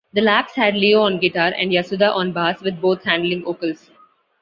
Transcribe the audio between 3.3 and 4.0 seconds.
vocals.